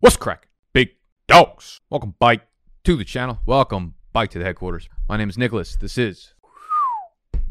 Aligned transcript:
What's 0.00 0.18
crack? 0.18 0.48
Big 0.74 0.90
dogs. 1.26 1.80
Welcome, 1.88 2.16
Bike, 2.18 2.46
to 2.84 2.96
the 2.96 3.04
channel. 3.04 3.38
Welcome, 3.46 3.94
Bike, 4.12 4.28
to 4.32 4.38
the 4.38 4.44
headquarters. 4.44 4.90
My 5.08 5.16
name 5.16 5.30
is 5.30 5.38
Nicholas. 5.38 5.74
This 5.74 5.96
is 5.96 6.34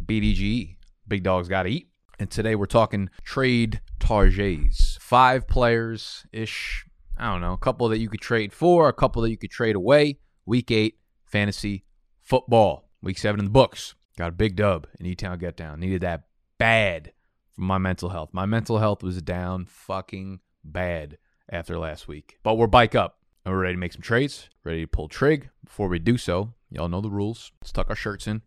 BDG. 0.05 0.75
Big 1.07 1.23
Dogs 1.23 1.47
Gotta 1.47 1.69
Eat. 1.69 1.89
And 2.19 2.29
today 2.29 2.53
we're 2.53 2.67
talking 2.67 3.09
trade 3.23 3.81
targets. 3.99 4.95
Five 5.01 5.47
players 5.47 6.27
ish. 6.31 6.85
I 7.17 7.31
don't 7.31 7.41
know. 7.41 7.53
A 7.53 7.57
couple 7.57 7.89
that 7.89 7.97
you 7.97 8.09
could 8.09 8.21
trade 8.21 8.53
for, 8.53 8.89
a 8.89 8.93
couple 8.93 9.23
that 9.23 9.31
you 9.31 9.37
could 9.37 9.49
trade 9.49 9.75
away. 9.75 10.19
Week 10.45 10.69
eight, 10.69 10.99
fantasy 11.25 11.83
football. 12.21 12.91
Week 13.01 13.17
seven 13.17 13.39
in 13.39 13.45
the 13.45 13.51
books. 13.51 13.95
Got 14.19 14.29
a 14.29 14.33
big 14.33 14.55
dub 14.55 14.85
in 14.99 15.07
E 15.07 15.15
Town 15.15 15.39
Get 15.39 15.57
Down. 15.57 15.79
Needed 15.79 16.01
that 16.01 16.25
bad 16.59 17.11
for 17.53 17.61
my 17.61 17.79
mental 17.79 18.09
health. 18.09 18.29
My 18.33 18.45
mental 18.45 18.77
health 18.77 19.01
was 19.01 19.19
down 19.23 19.65
fucking 19.65 20.41
bad 20.63 21.17
after 21.49 21.77
last 21.77 22.07
week. 22.07 22.39
But 22.43 22.55
we're 22.55 22.67
bike 22.67 22.95
up 22.95 23.19
and 23.45 23.53
we're 23.53 23.61
ready 23.61 23.75
to 23.75 23.79
make 23.79 23.93
some 23.93 24.01
trades, 24.01 24.49
ready 24.63 24.81
to 24.81 24.87
pull 24.87 25.07
trig. 25.07 25.49
Before 25.63 25.87
we 25.87 25.99
do 25.99 26.17
so, 26.17 26.53
y'all 26.69 26.89
know 26.89 27.01
the 27.01 27.09
rules. 27.09 27.51
Let's 27.61 27.71
tuck 27.71 27.89
our 27.89 27.95
shirts 27.95 28.27
in. 28.27 28.41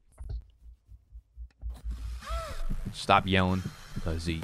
Stop 2.92 3.26
yelling. 3.26 3.62
Uh, 4.06 4.18
Z. 4.18 4.40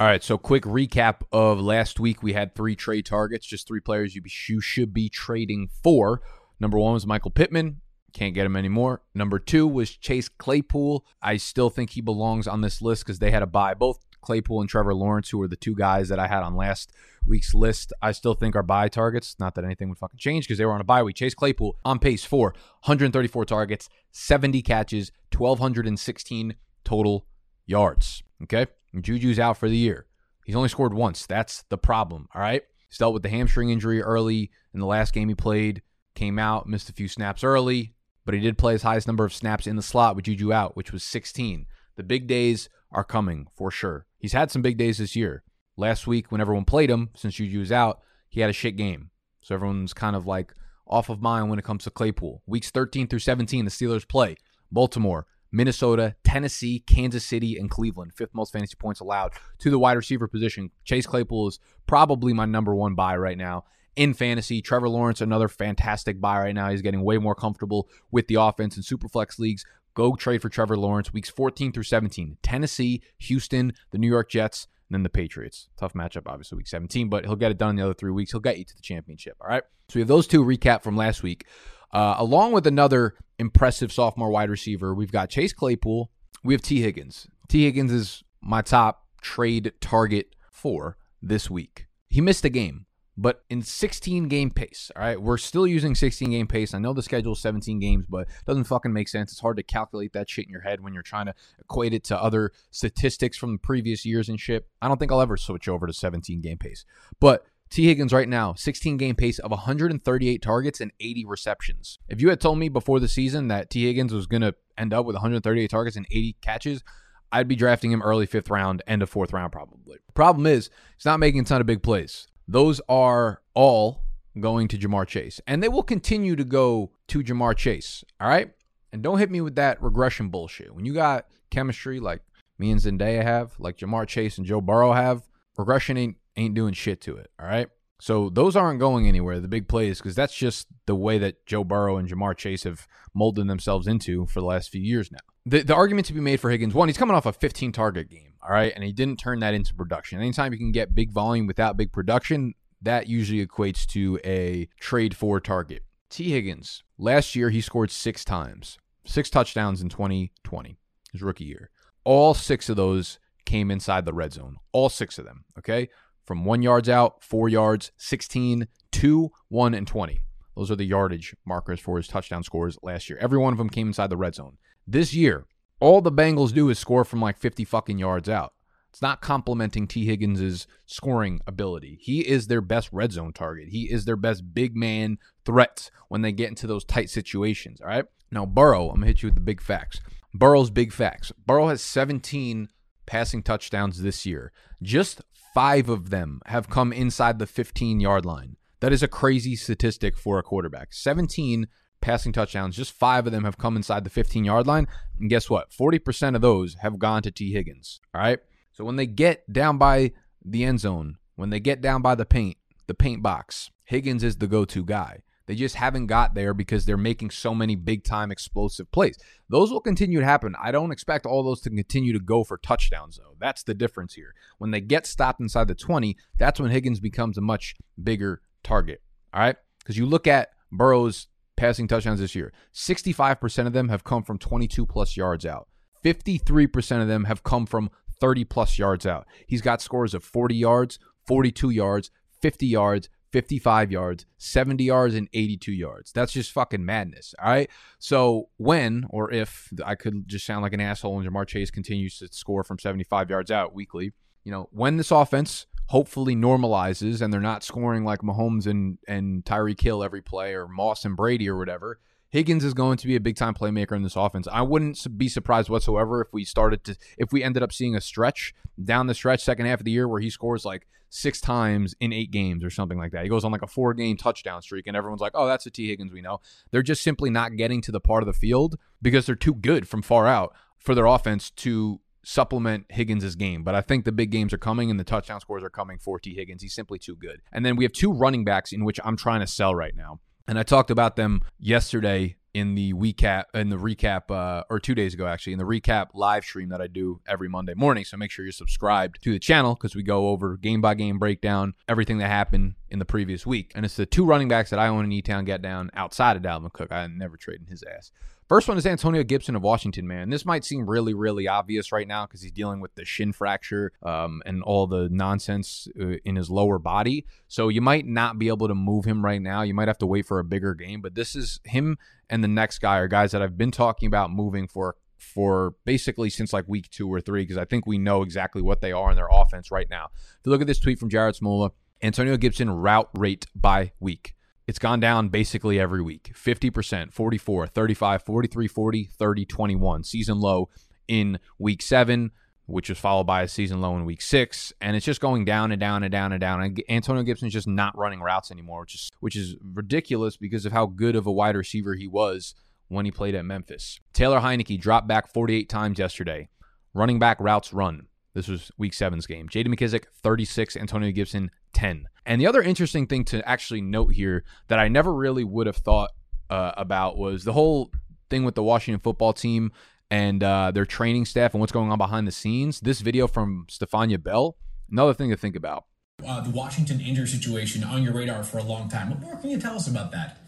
All 0.00 0.08
right, 0.08 0.24
so 0.24 0.36
quick 0.36 0.64
recap 0.64 1.20
of 1.30 1.60
last 1.60 2.00
week. 2.00 2.24
We 2.24 2.32
had 2.32 2.56
three 2.56 2.74
trade 2.74 3.06
targets, 3.06 3.46
just 3.46 3.68
three 3.68 3.78
players 3.78 4.16
you 4.16 4.60
should 4.60 4.92
be 4.92 5.08
trading 5.08 5.68
for. 5.84 6.22
Number 6.58 6.76
one 6.76 6.94
was 6.94 7.06
Michael 7.06 7.30
Pittman. 7.30 7.82
Can't 8.12 8.34
get 8.34 8.46
him 8.46 8.56
anymore. 8.56 9.02
Number 9.14 9.38
two 9.38 9.66
was 9.66 9.90
Chase 9.90 10.28
Claypool. 10.28 11.04
I 11.22 11.38
still 11.38 11.70
think 11.70 11.90
he 11.90 12.00
belongs 12.00 12.46
on 12.46 12.60
this 12.60 12.82
list 12.82 13.04
because 13.04 13.18
they 13.18 13.30
had 13.30 13.42
a 13.42 13.46
bye. 13.46 13.74
Both 13.74 14.04
Claypool 14.20 14.60
and 14.60 14.68
Trevor 14.68 14.94
Lawrence, 14.94 15.30
who 15.30 15.38
were 15.38 15.48
the 15.48 15.56
two 15.56 15.74
guys 15.74 16.08
that 16.08 16.18
I 16.18 16.26
had 16.26 16.42
on 16.42 16.56
last 16.56 16.92
week's 17.26 17.54
list, 17.54 17.92
I 18.00 18.12
still 18.12 18.34
think 18.34 18.54
are 18.54 18.62
buy 18.62 18.88
targets. 18.88 19.36
Not 19.38 19.54
that 19.54 19.64
anything 19.64 19.88
would 19.88 19.98
fucking 19.98 20.18
change 20.18 20.46
because 20.46 20.58
they 20.58 20.64
were 20.64 20.72
on 20.72 20.80
a 20.80 20.84
bye 20.84 21.02
week. 21.02 21.16
Chase 21.16 21.34
Claypool 21.34 21.78
on 21.84 21.98
pace 21.98 22.24
for 22.24 22.52
134 22.84 23.44
targets, 23.44 23.88
70 24.12 24.62
catches, 24.62 25.10
1,216 25.36 26.54
total 26.84 27.26
yards. 27.66 28.22
Okay. 28.42 28.66
And 28.92 29.02
Juju's 29.02 29.38
out 29.38 29.56
for 29.56 29.68
the 29.68 29.76
year. 29.76 30.06
He's 30.44 30.56
only 30.56 30.68
scored 30.68 30.94
once. 30.94 31.26
That's 31.26 31.64
the 31.68 31.78
problem. 31.78 32.28
All 32.34 32.42
right. 32.42 32.62
He's 32.88 32.98
dealt 32.98 33.14
with 33.14 33.22
the 33.22 33.28
hamstring 33.28 33.70
injury 33.70 34.02
early 34.02 34.50
in 34.74 34.80
the 34.80 34.86
last 34.86 35.14
game 35.14 35.28
he 35.28 35.34
played. 35.34 35.82
Came 36.14 36.38
out, 36.38 36.68
missed 36.68 36.90
a 36.90 36.92
few 36.92 37.08
snaps 37.08 37.42
early, 37.42 37.94
but 38.24 38.34
he 38.34 38.40
did 38.40 38.58
play 38.58 38.72
his 38.72 38.82
highest 38.82 39.06
number 39.06 39.24
of 39.24 39.34
snaps 39.34 39.66
in 39.66 39.76
the 39.76 39.82
slot 39.82 40.16
with 40.16 40.26
Juju 40.26 40.52
out, 40.52 40.76
which 40.76 40.92
was 40.92 41.02
16. 41.02 41.66
The 41.96 42.02
big 42.02 42.26
days 42.26 42.68
are 42.90 43.04
coming 43.04 43.46
for 43.54 43.70
sure. 43.70 44.06
He's 44.18 44.32
had 44.32 44.50
some 44.50 44.62
big 44.62 44.78
days 44.78 44.98
this 44.98 45.16
year. 45.16 45.42
Last 45.76 46.06
week, 46.06 46.30
when 46.30 46.40
everyone 46.40 46.64
played 46.64 46.90
him, 46.90 47.10
since 47.14 47.34
Juju 47.34 47.58
was 47.58 47.72
out, 47.72 48.00
he 48.28 48.40
had 48.40 48.50
a 48.50 48.54
shit 48.54 48.76
game. 48.76 49.10
So 49.40 49.54
everyone's 49.54 49.94
kind 49.94 50.14
of 50.14 50.26
like 50.26 50.54
off 50.86 51.08
of 51.08 51.20
mind 51.20 51.50
when 51.50 51.58
it 51.58 51.64
comes 51.64 51.84
to 51.84 51.90
Claypool. 51.90 52.42
Weeks 52.46 52.70
13 52.70 53.08
through 53.08 53.18
17, 53.18 53.64
the 53.64 53.70
Steelers 53.70 54.06
play 54.06 54.36
Baltimore, 54.70 55.26
Minnesota, 55.50 56.14
Tennessee, 56.24 56.80
Kansas 56.80 57.24
City, 57.24 57.56
and 57.56 57.70
Cleveland. 57.70 58.12
Fifth 58.14 58.34
most 58.34 58.52
fantasy 58.52 58.76
points 58.76 59.00
allowed 59.00 59.32
to 59.58 59.70
the 59.70 59.78
wide 59.78 59.96
receiver 59.96 60.28
position. 60.28 60.70
Chase 60.84 61.06
Claypool 61.06 61.48
is 61.48 61.58
probably 61.86 62.32
my 62.32 62.46
number 62.46 62.74
one 62.74 62.94
buy 62.94 63.16
right 63.16 63.38
now 63.38 63.64
in 63.96 64.14
fantasy. 64.14 64.62
Trevor 64.62 64.88
Lawrence, 64.88 65.20
another 65.20 65.48
fantastic 65.48 66.20
buy 66.20 66.38
right 66.38 66.54
now. 66.54 66.70
He's 66.70 66.82
getting 66.82 67.02
way 67.02 67.18
more 67.18 67.34
comfortable 67.34 67.88
with 68.10 68.26
the 68.28 68.36
offense 68.36 68.76
in 68.76 68.82
Superflex 68.82 69.38
leagues. 69.38 69.64
Go 69.94 70.14
trade 70.14 70.40
for 70.40 70.48
Trevor 70.48 70.76
Lawrence 70.76 71.12
weeks 71.12 71.28
14 71.28 71.72
through 71.72 71.82
17. 71.82 72.38
Tennessee, 72.42 73.02
Houston, 73.18 73.74
the 73.90 73.98
New 73.98 74.08
York 74.08 74.30
Jets, 74.30 74.66
and 74.88 74.94
then 74.94 75.02
the 75.02 75.10
Patriots. 75.10 75.68
Tough 75.76 75.92
matchup, 75.92 76.22
obviously, 76.26 76.56
week 76.56 76.68
17, 76.68 77.08
but 77.08 77.24
he'll 77.24 77.36
get 77.36 77.50
it 77.50 77.58
done 77.58 77.70
in 77.70 77.76
the 77.76 77.82
other 77.82 77.94
three 77.94 78.10
weeks. 78.10 78.32
He'll 78.32 78.40
get 78.40 78.58
you 78.58 78.64
to 78.64 78.74
the 78.74 78.82
championship. 78.82 79.36
All 79.40 79.48
right. 79.48 79.62
So 79.88 79.96
we 79.96 80.00
have 80.00 80.08
those 80.08 80.26
two 80.26 80.44
recap 80.44 80.82
from 80.82 80.96
last 80.96 81.22
week. 81.22 81.46
Uh, 81.92 82.14
along 82.16 82.52
with 82.52 82.66
another 82.66 83.14
impressive 83.38 83.92
sophomore 83.92 84.30
wide 84.30 84.48
receiver, 84.48 84.94
we've 84.94 85.12
got 85.12 85.28
Chase 85.28 85.52
Claypool. 85.52 86.10
We 86.42 86.54
have 86.54 86.62
Tee 86.62 86.80
Higgins. 86.80 87.28
Tee 87.48 87.64
Higgins 87.64 87.92
is 87.92 88.24
my 88.40 88.62
top 88.62 89.06
trade 89.20 89.72
target 89.80 90.34
for 90.50 90.96
this 91.20 91.50
week. 91.50 91.86
He 92.08 92.20
missed 92.20 92.44
a 92.44 92.48
game, 92.48 92.86
but 93.16 93.42
in 93.50 93.62
16 93.62 94.28
game 94.28 94.50
pace. 94.50 94.90
All 94.96 95.02
right, 95.02 95.20
we're 95.20 95.36
still 95.38 95.66
using 95.66 95.94
16 95.94 96.30
game 96.30 96.46
pace. 96.46 96.74
I 96.74 96.78
know 96.78 96.92
the 96.92 97.02
schedule 97.02 97.32
is 97.32 97.40
17 97.40 97.78
games, 97.78 98.06
but 98.08 98.22
it 98.22 98.46
doesn't 98.46 98.64
fucking 98.64 98.92
make 98.92 99.08
sense. 99.08 99.32
It's 99.32 99.40
hard 99.40 99.56
to 99.58 99.62
calculate 99.62 100.12
that 100.14 100.30
shit 100.30 100.46
in 100.46 100.50
your 100.50 100.62
head 100.62 100.80
when 100.80 100.94
you're 100.94 101.02
trying 101.02 101.26
to 101.26 101.34
equate 101.60 101.92
it 101.92 102.04
to 102.04 102.20
other 102.20 102.52
statistics 102.70 103.36
from 103.36 103.58
previous 103.58 104.06
years 104.06 104.28
and 104.28 104.40
shit. 104.40 104.66
I 104.80 104.88
don't 104.88 104.98
think 104.98 105.12
I'll 105.12 105.20
ever 105.20 105.36
switch 105.36 105.68
over 105.68 105.86
to 105.86 105.92
17 105.92 106.40
game 106.40 106.58
pace. 106.58 106.84
But 107.20 107.44
Tee 107.72 107.86
Higgins 107.86 108.12
right 108.12 108.28
now, 108.28 108.54
16 108.54 108.96
game 108.98 109.14
pace 109.14 109.38
of 109.38 109.50
138 109.50 110.42
targets 110.42 110.80
and 110.80 110.92
80 111.00 111.24
receptions. 111.24 111.98
If 112.08 112.20
you 112.20 112.28
had 112.28 112.40
told 112.40 112.58
me 112.58 112.68
before 112.68 113.00
the 113.00 113.08
season 113.08 113.48
that 113.48 113.70
Tee 113.70 113.86
Higgins 113.86 114.12
was 114.12 114.26
going 114.26 114.42
to 114.42 114.54
end 114.76 114.92
up 114.92 115.06
with 115.06 115.14
138 115.14 115.70
targets 115.70 115.96
and 115.96 116.06
80 116.10 116.36
catches, 116.42 116.84
I'd 117.32 117.48
be 117.48 117.56
drafting 117.56 117.90
him 117.90 118.02
early 118.02 118.26
fifth 118.26 118.50
round, 118.50 118.82
end 118.86 119.02
of 119.02 119.08
fourth 119.08 119.32
round 119.32 119.52
probably. 119.52 119.98
Problem 120.12 120.46
is, 120.46 120.68
he's 120.96 121.06
not 121.06 121.18
making 121.18 121.40
a 121.40 121.44
ton 121.44 121.62
of 121.62 121.66
big 121.66 121.82
plays. 121.82 122.28
Those 122.52 122.82
are 122.86 123.40
all 123.54 124.04
going 124.38 124.68
to 124.68 124.76
Ja'Marr 124.76 125.06
Chase, 125.06 125.40
and 125.46 125.62
they 125.62 125.70
will 125.70 125.82
continue 125.82 126.36
to 126.36 126.44
go 126.44 126.92
to 127.08 127.22
Ja'Marr 127.22 127.56
Chase. 127.56 128.04
All 128.20 128.28
right, 128.28 128.52
and 128.92 129.02
don't 129.02 129.18
hit 129.18 129.30
me 129.30 129.40
with 129.40 129.54
that 129.54 129.82
regression 129.82 130.28
bullshit. 130.28 130.74
When 130.74 130.84
you 130.84 130.92
got 130.92 131.28
chemistry 131.50 131.98
like 131.98 132.20
me 132.58 132.70
and 132.70 132.78
Zendaya 132.78 133.22
have, 133.22 133.54
like 133.58 133.78
Ja'Marr 133.78 134.06
Chase 134.06 134.36
and 134.36 134.46
Joe 134.46 134.60
Burrow 134.60 134.92
have, 134.92 135.22
regression 135.56 135.96
ain't 135.96 136.16
ain't 136.36 136.54
doing 136.54 136.74
shit 136.74 137.00
to 137.02 137.16
it. 137.16 137.30
All 137.40 137.46
right. 137.46 137.68
So 138.02 138.28
those 138.28 138.54
aren't 138.54 138.80
going 138.80 139.08
anywhere, 139.08 139.40
the 139.40 139.48
big 139.48 139.66
plays, 139.66 139.98
because 139.98 140.14
that's 140.14 140.34
just 140.34 140.66
the 140.84 140.94
way 140.94 141.16
that 141.18 141.46
Joe 141.46 141.64
Burrow 141.64 141.96
and 141.96 142.06
Ja'Marr 142.06 142.36
Chase 142.36 142.64
have 142.64 142.86
molded 143.14 143.48
themselves 143.48 143.86
into 143.86 144.26
for 144.26 144.40
the 144.40 144.46
last 144.46 144.68
few 144.68 144.82
years 144.82 145.10
now. 145.10 145.20
The, 145.44 145.62
the 145.62 145.74
argument 145.74 146.06
to 146.06 146.12
be 146.12 146.20
made 146.20 146.40
for 146.40 146.50
Higgins, 146.50 146.74
one, 146.74 146.88
he's 146.88 146.96
coming 146.96 147.16
off 147.16 147.26
a 147.26 147.32
15 147.32 147.72
target 147.72 148.08
game, 148.08 148.34
all 148.42 148.52
right, 148.52 148.72
and 148.74 148.84
he 148.84 148.92
didn't 148.92 149.18
turn 149.18 149.40
that 149.40 149.54
into 149.54 149.74
production. 149.74 150.18
Anytime 150.18 150.52
you 150.52 150.58
can 150.58 150.72
get 150.72 150.94
big 150.94 151.10
volume 151.10 151.46
without 151.46 151.76
big 151.76 151.92
production, 151.92 152.54
that 152.80 153.08
usually 153.08 153.44
equates 153.44 153.86
to 153.86 154.18
a 154.24 154.68
trade 154.78 155.16
for 155.16 155.40
target. 155.40 155.82
Tee 156.10 156.30
Higgins, 156.30 156.84
last 156.98 157.34
year 157.34 157.50
he 157.50 157.60
scored 157.60 157.90
six 157.90 158.24
times, 158.24 158.78
six 159.04 159.30
touchdowns 159.30 159.82
in 159.82 159.88
2020, 159.88 160.78
his 161.12 161.22
rookie 161.22 161.44
year. 161.44 161.70
All 162.04 162.34
six 162.34 162.68
of 162.68 162.76
those 162.76 163.18
came 163.44 163.70
inside 163.70 164.04
the 164.04 164.12
red 164.12 164.32
zone, 164.32 164.56
all 164.72 164.88
six 164.88 165.18
of 165.18 165.24
them, 165.24 165.44
okay? 165.58 165.88
from 166.24 166.44
one 166.44 166.62
yards 166.62 166.88
out, 166.88 167.22
four 167.22 167.48
yards, 167.48 167.92
16, 167.96 168.68
2, 168.90 169.30
1, 169.48 169.74
and 169.74 169.86
20. 169.86 170.22
Those 170.56 170.70
are 170.70 170.76
the 170.76 170.84
yardage 170.84 171.34
markers 171.44 171.80
for 171.80 171.96
his 171.96 172.08
touchdown 172.08 172.42
scores 172.42 172.78
last 172.82 173.08
year. 173.08 173.18
Every 173.20 173.38
one 173.38 173.52
of 173.52 173.58
them 173.58 173.70
came 173.70 173.88
inside 173.88 174.10
the 174.10 174.16
red 174.16 174.34
zone. 174.34 174.58
This 174.86 175.14
year, 175.14 175.46
all 175.80 176.00
the 176.00 176.12
Bengals 176.12 176.52
do 176.52 176.68
is 176.70 176.78
score 176.78 177.04
from 177.04 177.20
like 177.20 177.38
50 177.38 177.64
fucking 177.64 177.98
yards 177.98 178.28
out. 178.28 178.52
It's 178.90 179.00
not 179.00 179.22
complementing 179.22 179.86
Tee 179.86 180.04
Higgins' 180.04 180.66
scoring 180.84 181.40
ability. 181.46 181.98
He 182.02 182.20
is 182.20 182.46
their 182.46 182.60
best 182.60 182.90
red 182.92 183.10
zone 183.12 183.32
target. 183.32 183.68
He 183.70 183.90
is 183.90 184.04
their 184.04 184.16
best 184.16 184.54
big 184.54 184.76
man 184.76 185.16
threat 185.46 185.90
when 186.08 186.20
they 186.20 186.30
get 186.30 186.50
into 186.50 186.66
those 186.66 186.84
tight 186.84 187.08
situations. 187.08 187.80
All 187.80 187.88
right. 187.88 188.04
Now, 188.30 188.44
Burrow, 188.44 188.90
I'm 188.90 188.96
going 188.96 189.02
to 189.02 189.06
hit 189.06 189.22
you 189.22 189.28
with 189.28 189.34
the 189.34 189.40
big 189.40 189.62
facts. 189.62 190.00
Burrow's 190.34 190.70
big 190.70 190.92
facts. 190.92 191.32
Burrow 191.46 191.68
has 191.68 191.80
17 191.80 192.68
passing 193.06 193.42
touchdowns 193.42 194.02
this 194.02 194.26
year. 194.26 194.52
Just 194.82 195.22
five 195.54 195.88
of 195.88 196.10
them 196.10 196.40
have 196.46 196.68
come 196.68 196.92
inside 196.92 197.38
the 197.38 197.46
15 197.46 198.00
yard 198.00 198.26
line. 198.26 198.56
That 198.80 198.92
is 198.92 199.02
a 199.02 199.08
crazy 199.08 199.56
statistic 199.56 200.16
for 200.18 200.38
a 200.38 200.42
quarterback. 200.42 200.92
17 200.92 201.66
passing 202.02 202.32
touchdowns, 202.32 202.76
just 202.76 202.92
five 202.92 203.26
of 203.26 203.32
them 203.32 203.44
have 203.44 203.56
come 203.56 203.76
inside 203.76 204.04
the 204.04 204.10
15 204.10 204.44
yard 204.44 204.66
line. 204.66 204.86
And 205.18 205.30
guess 205.30 205.48
what? 205.48 205.70
40% 205.70 206.34
of 206.34 206.42
those 206.42 206.74
have 206.82 206.98
gone 206.98 207.22
to 207.22 207.30
Tee 207.30 207.52
Higgins. 207.52 208.00
All 208.14 208.20
right. 208.20 208.40
So 208.72 208.84
when 208.84 208.96
they 208.96 209.06
get 209.06 209.50
down 209.50 209.78
by 209.78 210.12
the 210.44 210.64
end 210.64 210.80
zone, 210.80 211.16
when 211.36 211.50
they 211.50 211.60
get 211.60 211.80
down 211.80 212.02
by 212.02 212.14
the 212.14 212.26
paint, 212.26 212.56
the 212.86 212.94
paint 212.94 213.22
box, 213.22 213.70
Higgins 213.84 214.24
is 214.24 214.36
the 214.36 214.46
go 214.46 214.64
to 214.66 214.84
guy. 214.84 215.22
They 215.46 215.54
just 215.54 215.74
haven't 215.74 216.06
got 216.06 216.34
there 216.34 216.54
because 216.54 216.84
they're 216.84 216.96
making 216.96 217.30
so 217.30 217.54
many 217.54 217.74
big 217.74 218.04
time 218.04 218.30
explosive 218.30 218.90
plays. 218.92 219.18
Those 219.48 219.70
will 219.70 219.80
continue 219.80 220.20
to 220.20 220.24
happen. 220.24 220.54
I 220.62 220.70
don't 220.70 220.92
expect 220.92 221.26
all 221.26 221.42
those 221.42 221.60
to 221.62 221.70
continue 221.70 222.12
to 222.12 222.20
go 222.20 222.44
for 222.44 222.58
touchdowns, 222.58 223.18
though. 223.18 223.36
That's 223.40 223.62
the 223.62 223.74
difference 223.74 224.14
here. 224.14 224.34
When 224.58 224.70
they 224.70 224.80
get 224.80 225.06
stopped 225.06 225.40
inside 225.40 225.68
the 225.68 225.74
20, 225.74 226.16
that's 226.38 226.60
when 226.60 226.70
Higgins 226.70 227.00
becomes 227.00 227.36
a 227.36 227.42
much 227.42 227.74
bigger 228.02 228.40
target. 228.62 229.02
All 229.34 229.40
right? 229.40 229.56
Because 229.80 229.98
you 229.98 230.06
look 230.06 230.26
at 230.26 230.50
Burrow's 230.70 231.26
passing 231.56 231.86
touchdowns 231.86 232.20
this 232.20 232.34
year 232.34 232.52
65% 232.74 233.66
of 233.66 233.72
them 233.72 233.88
have 233.88 234.04
come 234.04 234.22
from 234.22 234.38
22 234.38 234.86
plus 234.86 235.16
yards 235.16 235.46
out, 235.46 235.68
53% 236.04 237.02
of 237.02 237.08
them 237.08 237.24
have 237.24 237.42
come 237.42 237.66
from 237.66 237.90
30 238.20 238.44
plus 238.44 238.78
yards 238.78 239.06
out. 239.06 239.26
He's 239.46 239.62
got 239.62 239.82
scores 239.82 240.14
of 240.14 240.24
40 240.24 240.54
yards, 240.54 240.98
42 241.26 241.70
yards, 241.70 242.10
50 242.40 242.66
yards, 242.66 243.08
55 243.32 243.90
yards, 243.90 244.26
70 244.38 244.84
yards, 244.84 245.14
and 245.14 245.28
82 245.32 245.72
yards. 245.72 246.12
That's 246.12 246.32
just 246.32 246.52
fucking 246.52 246.84
madness. 246.84 247.34
All 247.42 247.50
right. 247.50 247.70
So 247.98 248.50
when 248.58 249.06
or 249.08 249.32
if 249.32 249.70
I 249.84 249.94
could 249.94 250.28
just 250.28 250.46
sound 250.46 250.62
like 250.62 250.74
an 250.74 250.80
asshole 250.80 251.18
and 251.18 251.28
Ja'Marr 251.28 251.46
Chase 251.46 251.70
continues 251.70 252.18
to 252.18 252.28
score 252.30 252.62
from 252.62 252.78
75 252.78 253.30
yards 253.30 253.50
out 253.50 253.74
weekly, 253.74 254.12
you 254.44 254.52
know, 254.52 254.68
when 254.70 254.98
this 254.98 255.10
offense 255.10 255.66
hopefully 255.86 256.34
normalizes 256.34 257.20
and 257.20 257.32
they're 257.32 257.40
not 257.40 257.62
scoring 257.62 258.04
like 258.04 258.20
Mahomes 258.20 258.66
and 258.66 258.98
and 259.06 259.44
Tyreek 259.44 259.80
Hill 259.80 260.02
every 260.02 260.22
play 260.22 260.54
or 260.54 260.66
Moss 260.66 261.04
and 261.04 261.16
Brady 261.16 261.48
or 261.48 261.58
whatever, 261.58 261.98
Higgins 262.30 262.64
is 262.64 262.72
going 262.72 262.96
to 262.96 263.06
be 263.06 263.14
a 263.14 263.20
big 263.20 263.36
time 263.36 263.54
playmaker 263.54 263.92
in 263.92 264.02
this 264.02 264.16
offense. 264.16 264.48
I 264.50 264.62
wouldn't 264.62 265.18
be 265.18 265.28
surprised 265.28 265.68
whatsoever 265.68 266.22
if 266.22 266.32
we 266.32 266.44
started 266.44 266.82
to 266.84 266.96
if 267.18 267.30
we 267.30 267.42
ended 267.42 267.62
up 267.62 267.72
seeing 267.72 267.94
a 267.94 268.00
stretch 268.00 268.54
down 268.82 269.06
the 269.06 269.14
stretch 269.14 269.44
second 269.44 269.66
half 269.66 269.80
of 269.80 269.84
the 269.84 269.90
year 269.90 270.08
where 270.08 270.20
he 270.20 270.30
scores 270.30 270.64
like 270.64 270.86
six 271.10 271.42
times 271.42 271.94
in 272.00 272.10
eight 272.10 272.30
games 272.30 272.64
or 272.64 272.70
something 272.70 272.96
like 272.96 273.12
that. 273.12 273.24
He 273.24 273.28
goes 273.28 273.44
on 273.44 273.52
like 273.52 273.60
a 273.60 273.66
four 273.66 273.92
game 273.92 274.16
touchdown 274.16 274.62
streak 274.62 274.86
and 274.86 274.96
everyone's 274.96 275.20
like, 275.20 275.32
"Oh, 275.34 275.46
that's 275.46 275.66
a 275.66 275.70
Tee 275.70 275.88
Higgins 275.88 276.10
we 276.10 276.22
know." 276.22 276.40
They're 276.70 276.82
just 276.82 277.02
simply 277.02 277.28
not 277.28 277.56
getting 277.56 277.82
to 277.82 277.92
the 277.92 278.00
part 278.00 278.22
of 278.22 278.26
the 278.26 278.32
field 278.32 278.78
because 279.02 279.26
they're 279.26 279.34
too 279.34 279.54
good 279.54 279.86
from 279.86 280.00
far 280.00 280.26
out 280.26 280.54
for 280.78 280.94
their 280.94 281.06
offense 281.06 281.50
to 281.50 282.00
supplement 282.24 282.86
Higgins' 282.90 283.34
game. 283.36 283.62
But 283.62 283.74
I 283.74 283.80
think 283.80 284.04
the 284.04 284.12
big 284.12 284.30
games 284.30 284.52
are 284.52 284.58
coming 284.58 284.90
and 284.90 284.98
the 284.98 285.04
touchdown 285.04 285.40
scores 285.40 285.62
are 285.62 285.70
coming 285.70 285.98
for 285.98 286.18
Tee 286.18 286.34
Higgins. 286.34 286.62
He's 286.62 286.74
simply 286.74 286.98
too 286.98 287.16
good. 287.16 287.42
And 287.52 287.64
then 287.64 287.76
we 287.76 287.84
have 287.84 287.92
two 287.92 288.12
running 288.12 288.44
backs 288.44 288.72
in 288.72 288.84
which 288.84 289.00
I'm 289.04 289.16
trying 289.16 289.40
to 289.40 289.46
sell 289.46 289.74
right 289.74 289.96
now. 289.96 290.20
And 290.48 290.58
I 290.58 290.62
talked 290.62 290.90
about 290.90 291.16
them 291.16 291.42
yesterday 291.58 292.36
in 292.54 292.74
the 292.74 292.92
recap 292.92 293.44
in 293.54 293.70
the 293.70 293.76
recap 293.76 294.30
uh, 294.30 294.62
or 294.68 294.78
two 294.78 294.94
days 294.94 295.14
ago 295.14 295.26
actually 295.26 295.54
in 295.54 295.58
the 295.58 295.64
recap 295.64 296.08
live 296.12 296.44
stream 296.44 296.68
that 296.68 296.82
I 296.82 296.86
do 296.86 297.20
every 297.26 297.48
Monday 297.48 297.74
morning. 297.74 298.04
So 298.04 298.16
make 298.16 298.30
sure 298.30 298.44
you're 298.44 298.52
subscribed 298.52 299.22
to 299.22 299.32
the 299.32 299.38
channel 299.38 299.74
because 299.74 299.94
we 299.94 300.02
go 300.02 300.28
over 300.28 300.56
game 300.56 300.80
by 300.80 300.94
game 300.94 301.18
breakdown 301.18 301.74
everything 301.88 302.18
that 302.18 302.28
happened 302.28 302.74
in 302.90 302.98
the 302.98 303.04
previous 303.04 303.46
week. 303.46 303.72
And 303.74 303.84
it's 303.84 303.96
the 303.96 304.06
two 304.06 304.26
running 304.26 304.48
backs 304.48 304.70
that 304.70 304.78
I 304.78 304.88
own 304.88 305.04
in 305.04 305.12
E 305.12 305.22
Town 305.22 305.44
get 305.44 305.62
down 305.62 305.90
outside 305.94 306.36
of 306.36 306.42
Dalvin 306.42 306.72
Cook. 306.72 306.92
I 306.92 307.06
never 307.06 307.36
trading 307.36 307.68
his 307.68 307.82
ass. 307.84 308.10
First 308.52 308.68
one 308.68 308.76
is 308.76 308.84
Antonio 308.84 309.22
Gibson 309.22 309.56
of 309.56 309.62
Washington, 309.62 310.06
man. 310.06 310.28
This 310.28 310.44
might 310.44 310.62
seem 310.62 310.84
really, 310.84 311.14
really 311.14 311.48
obvious 311.48 311.90
right 311.90 312.06
now 312.06 312.26
because 312.26 312.42
he's 312.42 312.52
dealing 312.52 312.80
with 312.80 312.94
the 312.96 313.04
shin 313.06 313.32
fracture 313.32 313.92
um, 314.02 314.42
and 314.44 314.62
all 314.62 314.86
the 314.86 315.08
nonsense 315.10 315.88
uh, 315.98 316.16
in 316.26 316.36
his 316.36 316.50
lower 316.50 316.78
body. 316.78 317.24
So 317.48 317.70
you 317.70 317.80
might 317.80 318.04
not 318.04 318.38
be 318.38 318.48
able 318.48 318.68
to 318.68 318.74
move 318.74 319.06
him 319.06 319.24
right 319.24 319.40
now. 319.40 319.62
You 319.62 319.72
might 319.72 319.88
have 319.88 319.96
to 320.00 320.06
wait 320.06 320.26
for 320.26 320.38
a 320.38 320.44
bigger 320.44 320.74
game. 320.74 321.00
But 321.00 321.14
this 321.14 321.34
is 321.34 321.60
him 321.64 321.96
and 322.28 322.44
the 322.44 322.48
next 322.48 322.80
guy 322.80 322.98
are 322.98 323.08
guys 323.08 323.32
that 323.32 323.40
I've 323.40 323.56
been 323.56 323.70
talking 323.70 324.06
about 324.06 324.30
moving 324.30 324.68
for 324.68 324.96
for 325.16 325.74
basically 325.86 326.28
since 326.28 326.52
like 326.52 326.68
week 326.68 326.90
two 326.90 327.08
or 327.08 327.22
three 327.22 327.44
because 327.44 327.56
I 327.56 327.64
think 327.64 327.86
we 327.86 327.96
know 327.96 328.20
exactly 328.20 328.60
what 328.60 328.82
they 328.82 328.92
are 328.92 329.08
in 329.08 329.16
their 329.16 329.30
offense 329.32 329.70
right 329.70 329.88
now. 329.88 330.10
If 330.14 330.40
you 330.44 330.52
look 330.52 330.60
at 330.60 330.66
this 330.66 330.78
tweet 330.78 330.98
from 330.98 331.08
Jared 331.08 331.36
Smola, 331.36 331.70
Antonio 332.02 332.36
Gibson 332.36 332.68
route 332.68 333.08
rate 333.14 333.46
by 333.54 333.92
week. 333.98 334.34
It's 334.66 334.78
gone 334.78 335.00
down 335.00 335.28
basically 335.28 335.80
every 335.80 336.02
week 336.02 336.32
50%, 336.34 337.12
44, 337.12 337.66
35, 337.66 338.22
43, 338.22 338.68
40, 338.68 339.04
30, 339.04 339.44
21. 339.44 340.04
Season 340.04 340.38
low 340.38 340.68
in 341.08 341.38
week 341.58 341.82
seven, 341.82 342.30
which 342.66 342.88
was 342.88 342.98
followed 342.98 343.24
by 343.24 343.42
a 343.42 343.48
season 343.48 343.80
low 343.80 343.96
in 343.96 344.04
week 344.04 344.22
six. 344.22 344.72
And 344.80 344.96
it's 344.96 345.04
just 345.04 345.20
going 345.20 345.44
down 345.44 345.72
and 345.72 345.80
down 345.80 346.04
and 346.04 346.12
down 346.12 346.32
and 346.32 346.40
down. 346.40 346.62
And 346.62 346.82
Antonio 346.88 347.22
Gibson's 347.22 347.52
just 347.52 347.66
not 347.66 347.96
running 347.98 348.20
routes 348.20 348.50
anymore, 348.50 348.82
which 348.82 348.94
is, 348.94 349.10
which 349.20 349.36
is 349.36 349.56
ridiculous 349.62 350.36
because 350.36 350.64
of 350.64 350.72
how 350.72 350.86
good 350.86 351.16
of 351.16 351.26
a 351.26 351.32
wide 351.32 351.56
receiver 351.56 351.94
he 351.94 352.06
was 352.06 352.54
when 352.88 353.04
he 353.04 353.10
played 353.10 353.34
at 353.34 353.44
Memphis. 353.44 353.98
Taylor 354.12 354.40
Heinicke 354.40 354.80
dropped 354.80 355.08
back 355.08 355.26
48 355.26 355.68
times 355.68 355.98
yesterday. 355.98 356.48
Running 356.94 357.18
back 357.18 357.38
routes 357.40 357.72
run. 357.72 358.06
This 358.34 358.48
was 358.48 358.70
week 358.78 358.94
seven's 358.94 359.26
game. 359.26 359.48
J.D. 359.48 359.70
McKissic, 359.70 360.04
36. 360.22 360.76
Antonio 360.76 361.10
Gibson, 361.12 361.50
10. 361.74 362.08
And 362.24 362.40
the 362.40 362.46
other 362.46 362.62
interesting 362.62 363.06
thing 363.06 363.24
to 363.26 363.46
actually 363.48 363.80
note 363.80 364.14
here 364.14 364.44
that 364.68 364.78
I 364.78 364.88
never 364.88 365.12
really 365.12 365.44
would 365.44 365.66
have 365.66 365.76
thought 365.76 366.10
uh, 366.48 366.72
about 366.76 367.18
was 367.18 367.44
the 367.44 367.52
whole 367.52 367.90
thing 368.30 368.44
with 368.44 368.54
the 368.54 368.62
Washington 368.62 369.00
football 369.00 369.32
team 369.32 369.72
and 370.10 370.42
uh, 370.44 370.70
their 370.70 370.84
training 370.84 371.24
staff 371.24 371.54
and 371.54 371.60
what's 371.60 371.72
going 371.72 371.90
on 371.90 371.98
behind 371.98 372.26
the 372.26 372.32
scenes. 372.32 372.80
This 372.80 373.00
video 373.00 373.26
from 373.26 373.66
Stefania 373.70 374.22
Bell, 374.22 374.56
another 374.90 375.14
thing 375.14 375.30
to 375.30 375.36
think 375.36 375.56
about. 375.56 375.84
Uh, 376.26 376.40
the 376.40 376.50
Washington 376.50 377.00
injury 377.00 377.26
situation 377.26 377.82
on 377.82 378.02
your 378.02 378.12
radar 378.12 378.44
for 378.44 378.58
a 378.58 378.62
long 378.62 378.88
time. 378.88 379.10
What 379.10 379.20
more 379.20 379.36
can 379.36 379.50
you 379.50 379.58
tell 379.58 379.74
us 379.74 379.88
about 379.88 380.12
that? 380.12 380.41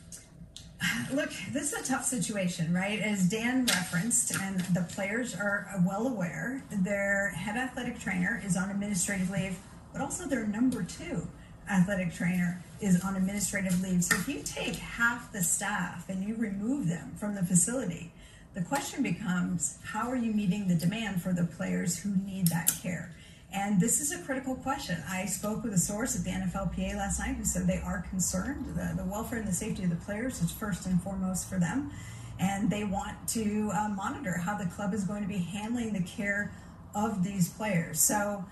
Look, 1.13 1.31
this 1.53 1.73
is 1.73 1.81
a 1.81 1.85
tough 1.85 2.05
situation, 2.05 2.73
right? 2.73 3.01
As 3.01 3.29
Dan 3.29 3.67
referenced, 3.67 4.35
and 4.41 4.61
the 4.61 4.83
players 4.83 5.35
are 5.35 5.69
well 5.87 6.07
aware, 6.07 6.63
their 6.71 7.31
head 7.31 7.57
athletic 7.57 7.99
trainer 7.99 8.43
is 8.45 8.57
on 8.57 8.71
administrative 8.71 9.31
leave, 9.31 9.59
but 9.93 10.01
also 10.01 10.27
their 10.27 10.47
number 10.47 10.83
two 10.83 11.27
athletic 11.71 12.13
trainer 12.13 12.63
is 12.81 13.03
on 13.03 13.17
administrative 13.17 13.81
leave. 13.83 14.05
So 14.05 14.17
if 14.17 14.29
you 14.29 14.43
take 14.43 14.77
half 14.77 15.33
the 15.33 15.43
staff 15.43 16.09
and 16.09 16.23
you 16.23 16.35
remove 16.37 16.89
them 16.89 17.13
from 17.17 17.35
the 17.35 17.45
facility, 17.45 18.13
the 18.55 18.63
question 18.63 19.03
becomes 19.03 19.79
how 19.83 20.09
are 20.11 20.17
you 20.17 20.33
meeting 20.33 20.69
the 20.69 20.75
demand 20.75 21.23
for 21.23 21.33
the 21.33 21.45
players 21.45 21.99
who 21.99 22.15
need 22.25 22.49
that 22.49 22.73
care? 22.83 23.15
And 23.55 23.81
this 23.81 24.01
is 24.01 24.11
a 24.11 24.19
critical 24.19 24.57
question. 24.57 25.01
I 25.09 25.27
spoke 25.27 25.63
with 25.63 25.73
a 25.73 25.79
source 25.79 26.17
at 26.17 26.25
the 26.25 26.31
NFLPA 26.31 26.97
last 26.97 27.21
night 27.21 27.37
who 27.37 27.45
said 27.45 27.69
they 27.69 27.81
are 27.85 28.05
concerned. 28.11 28.67
The, 28.75 28.95
the 28.97 29.09
welfare 29.09 29.39
and 29.39 29.47
the 29.47 29.53
safety 29.53 29.85
of 29.85 29.91
the 29.91 29.97
players 29.97 30.43
is 30.43 30.51
first 30.51 30.87
and 30.87 31.01
foremost 31.01 31.49
for 31.49 31.61
them. 31.61 31.93
And 32.41 32.69
they 32.69 32.83
want 32.83 33.29
to 33.29 33.71
uh, 33.73 33.89
monitor 33.91 34.39
how 34.39 34.59
the 34.59 34.67
club 34.67 34.93
is 34.93 35.05
going 35.05 35.23
to 35.23 35.29
be 35.29 35.39
handling 35.39 35.93
the 35.93 36.03
care 36.03 36.53
of 36.97 37.23
these 37.23 37.49
players. 37.49 38.01
So 38.01 38.45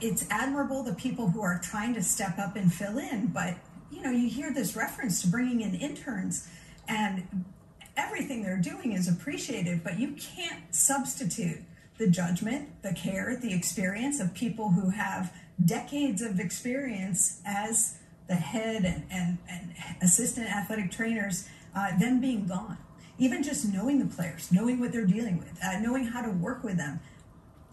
it's 0.00 0.26
admirable 0.30 0.82
the 0.82 0.94
people 0.94 1.28
who 1.28 1.42
are 1.42 1.60
trying 1.62 1.94
to 1.94 2.02
step 2.02 2.36
up 2.36 2.56
and 2.56 2.72
fill 2.72 2.98
in, 2.98 3.28
but 3.28 3.54
you 3.92 4.02
know, 4.02 4.10
you 4.10 4.28
hear 4.28 4.52
this 4.52 4.76
reference 4.76 5.22
to 5.22 5.28
bringing 5.28 5.60
in 5.60 5.74
interns 5.74 6.48
and 6.88 7.46
everything 7.96 8.42
they're 8.42 8.56
doing 8.56 8.92
is 8.92 9.08
appreciated, 9.08 9.84
but 9.84 9.98
you 9.98 10.12
can't 10.12 10.74
substitute 10.74 11.60
the 12.00 12.08
judgment, 12.08 12.66
the 12.82 12.94
care, 12.94 13.36
the 13.36 13.52
experience 13.52 14.20
of 14.20 14.32
people 14.32 14.70
who 14.70 14.88
have 14.88 15.32
decades 15.62 16.22
of 16.22 16.40
experience 16.40 17.42
as 17.44 17.98
the 18.26 18.34
head 18.34 18.86
and, 18.86 19.04
and, 19.10 19.36
and 19.50 19.74
assistant 20.00 20.48
athletic 20.48 20.90
trainers, 20.90 21.46
uh, 21.76 21.96
them 21.98 22.18
being 22.18 22.46
gone. 22.46 22.78
Even 23.18 23.42
just 23.42 23.70
knowing 23.70 23.98
the 23.98 24.06
players, 24.06 24.50
knowing 24.50 24.80
what 24.80 24.92
they're 24.92 25.04
dealing 25.04 25.38
with, 25.38 25.52
uh, 25.62 25.78
knowing 25.80 26.06
how 26.06 26.22
to 26.22 26.30
work 26.30 26.64
with 26.64 26.78
them, 26.78 27.00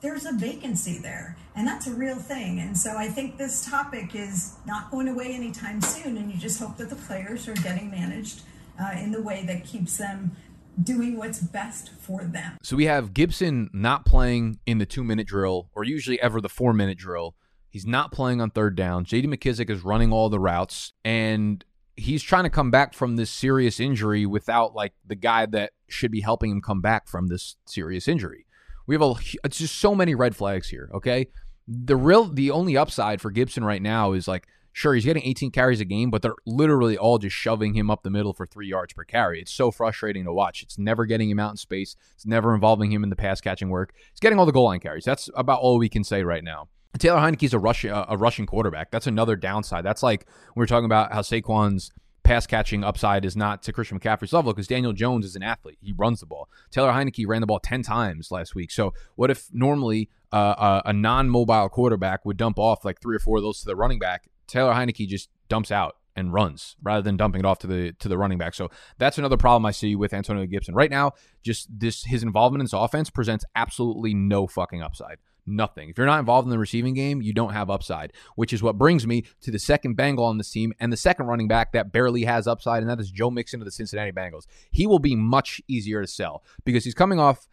there's 0.01 0.25
a 0.25 0.33
vacancy 0.33 1.00
there, 1.00 1.38
and 1.56 1.65
that's 1.65 1.88
a 1.88 1.94
real 1.94 2.18
thing. 2.18 2.59
And 2.59 2.77
so 2.77 2.97
I 2.97 3.07
think 3.07 3.38
this 3.38 3.65
topic 3.65 4.13
is 4.13 4.56
not 4.65 4.91
going 4.91 5.07
away 5.07 5.33
anytime 5.33 5.80
soon, 5.80 6.18
and 6.18 6.30
you 6.30 6.38
just 6.38 6.59
hope 6.59 6.75
that 6.77 6.89
the 6.89 6.97
players 6.97 7.47
are 7.47 7.56
getting 7.56 7.89
managed 7.89 8.41
uh, 8.80 8.91
in 9.01 9.12
the 9.12 9.21
way 9.21 9.45
that 9.47 9.63
keeps 9.63 9.97
them 9.97 10.35
doing 10.81 11.18
what's 11.18 11.39
best 11.39 11.89
for 11.89 12.24
them. 12.24 12.57
So 12.62 12.75
we 12.75 12.85
have 12.85 13.13
Gibson 13.13 13.69
not 13.74 14.06
playing 14.06 14.59
in 14.65 14.77
the 14.77 14.85
two 14.85 15.04
minute 15.04 15.28
drill 15.28 15.69
or 15.73 15.83
usually 15.83 16.21
ever 16.21 16.42
the 16.42 16.49
four 16.49 16.73
minute 16.73 16.97
drill. 16.97 17.35
He's 17.69 17.85
not 17.85 18.11
playing 18.11 18.42
on 18.42 18.51
third 18.51 18.75
down. 18.75 19.06
JD 19.06 19.25
McKissic 19.25 19.69
is 19.69 19.83
running 19.83 20.11
all 20.11 20.30
the 20.30 20.40
routes 20.40 20.94
and 21.04 21.63
he's 21.95 22.23
trying 22.23 22.44
to 22.44 22.49
come 22.49 22.71
back 22.71 22.94
from 22.94 23.16
this 23.16 23.30
serious 23.30 23.80
injury 23.80 24.25
without 24.25 24.75
like 24.75 24.94
the 25.06 25.16
guy 25.16 25.45
that 25.47 25.71
should 25.90 26.11
be 26.11 26.21
helping 26.21 26.51
him 26.51 26.61
come 26.61 26.81
back 26.81 27.07
from 27.07 27.28
this 27.28 27.57
serious 27.66 28.07
injury. 28.07 28.45
We 28.85 28.95
have 28.95 29.01
a 29.01 29.16
it's 29.44 29.57
just 29.57 29.78
so 29.78 29.94
many 29.95 30.16
red 30.16 30.35
flags 30.35 30.69
here, 30.69 30.90
okay? 30.94 31.28
The 31.68 31.97
real 31.97 32.25
the 32.25 32.51
only 32.51 32.78
upside 32.78 33.19
for 33.19 33.31
Gibson 33.31 33.63
right 33.63 33.81
now 33.81 34.13
is 34.13 34.28
like 34.28 34.47
Sure, 34.77 34.93
he's 34.93 35.05
getting 35.05 35.23
18 35.23 35.49
carries 35.49 35.81
a 35.81 35.85
game, 35.85 36.11
but 36.11 36.21
they're 36.21 36.35
literally 36.45 36.99
all 36.99 37.17
just 37.17 37.35
shoving 37.35 37.73
him 37.73 37.89
up 37.89 38.03
the 38.03 38.11
middle 38.11 38.31
for 38.31 38.45
three 38.45 38.67
yards 38.67 38.93
per 38.93 39.03
carry. 39.03 39.41
It's 39.41 39.51
so 39.51 39.71
frustrating 39.71 40.23
to 40.25 40.31
watch. 40.31 40.61
It's 40.61 40.77
never 40.77 41.07
getting 41.07 41.31
him 41.31 41.39
out 41.39 41.49
in 41.49 41.57
space. 41.57 41.95
It's 42.13 42.27
never 42.27 42.53
involving 42.53 42.91
him 42.91 43.03
in 43.03 43.09
the 43.09 43.15
pass 43.15 43.41
catching 43.41 43.69
work. 43.69 43.91
He's 44.11 44.19
getting 44.19 44.37
all 44.37 44.45
the 44.45 44.51
goal 44.51 44.65
line 44.65 44.79
carries. 44.79 45.03
That's 45.03 45.31
about 45.35 45.61
all 45.61 45.79
we 45.79 45.89
can 45.89 46.03
say 46.03 46.21
right 46.21 46.43
now. 46.43 46.67
Taylor 46.99 47.17
Heinicke's 47.17 47.55
a 47.55 47.59
rush 47.59 47.85
a 47.85 48.15
rushing 48.19 48.45
quarterback. 48.45 48.91
That's 48.91 49.07
another 49.07 49.35
downside. 49.35 49.83
That's 49.83 50.03
like 50.03 50.27
we 50.55 50.63
are 50.63 50.67
talking 50.67 50.85
about 50.85 51.11
how 51.11 51.21
Saquon's 51.21 51.91
pass 52.21 52.45
catching 52.45 52.83
upside 52.83 53.25
is 53.25 53.35
not 53.35 53.63
to 53.63 53.73
Christian 53.73 53.99
McCaffrey's 53.99 54.31
level 54.31 54.53
because 54.53 54.67
Daniel 54.67 54.93
Jones 54.93 55.25
is 55.25 55.35
an 55.35 55.41
athlete. 55.41 55.79
He 55.81 55.91
runs 55.91 56.19
the 56.19 56.27
ball. 56.27 56.49
Taylor 56.69 56.91
Heinicke 56.91 57.25
ran 57.25 57.41
the 57.41 57.47
ball 57.47 57.59
10 57.59 57.81
times 57.81 58.29
last 58.29 58.53
week. 58.53 58.69
So 58.69 58.93
what 59.15 59.31
if 59.31 59.47
normally 59.51 60.11
uh, 60.31 60.81
a, 60.85 60.89
a 60.89 60.93
non 60.93 61.31
mobile 61.31 61.67
quarterback 61.67 62.25
would 62.25 62.37
dump 62.37 62.59
off 62.59 62.85
like 62.85 63.01
three 63.01 63.15
or 63.15 63.19
four 63.19 63.37
of 63.37 63.43
those 63.43 63.61
to 63.61 63.65
the 63.65 63.75
running 63.75 63.97
back? 63.97 64.29
Taylor 64.47 64.73
Heinicke 64.73 65.07
just 65.07 65.30
dumps 65.49 65.71
out 65.71 65.95
and 66.18 66.33
runs 66.33 66.75
rather 66.81 67.04
than 67.04 67.16
dumping 67.16 67.39
it 67.39 67.45
off 67.45 67.59
to 67.59 67.68
the 67.68 67.94
to 67.99 68.09
the 68.09 68.18
running 68.18 68.37
back. 68.39 68.56
So 68.56 68.69
that's 68.97 69.18
another 69.18 69.37
problem 69.37 69.66
I 69.66 69.71
see 69.71 69.95
with 69.95 70.13
Antonio 70.13 70.45
Gibson 70.47 70.73
right 70.73 70.89
now. 70.89 71.13
Just 71.44 71.68
this 71.71 72.04
his 72.04 72.23
involvement 72.23 72.61
in 72.61 72.66
this 72.66 72.73
offense 72.73 73.09
presents 73.09 73.45
absolutely 73.56 74.13
no 74.13 74.47
fucking 74.47 74.81
upside. 74.81 75.18
Nothing. 75.49 75.89
If 75.89 75.97
you're 75.97 76.07
not 76.07 76.19
involved 76.19 76.45
in 76.45 76.49
the 76.49 76.59
receiving 76.59 76.94
game, 76.94 77.21
you 77.21 77.31
don't 77.31 77.54
have 77.54 77.69
upside, 77.69 78.11
which 78.35 78.51
is 78.51 78.61
what 78.61 78.77
brings 78.77 79.07
me 79.07 79.23
to 79.42 79.51
the 79.51 79.59
second 79.59 79.94
Bengal 79.95 80.25
on 80.25 80.37
this 80.37 80.51
team 80.51 80.73
and 80.80 80.92
the 80.92 80.97
second 80.97 81.27
running 81.27 81.47
back 81.47 81.71
that 81.71 81.94
barely 81.94 82.25
has 82.25 82.47
upside, 82.47 82.81
and 82.81 82.89
that 82.89 82.99
is 82.99 83.11
Joe 83.11 83.31
Mixon 83.31 83.61
of 83.61 83.66
the 83.66 83.71
Cincinnati 83.71 84.11
Bengals. 84.11 84.45
He 84.71 84.85
will 84.85 84.99
be 84.99 85.16
much 85.16 85.61
easier 85.68 86.01
to 86.01 86.07
sell 86.07 86.44
because 86.66 86.83
he's 86.83 86.94
coming 86.94 87.18
off 87.18 87.47